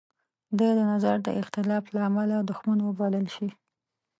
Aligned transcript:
دی 0.57 0.69
د 0.77 0.79
نظر 0.91 1.15
د 1.23 1.29
اختلاف 1.41 1.83
لامله 1.95 2.37
دوښمن 2.47 2.79
وبلل 2.83 3.25
شي. 3.35 3.49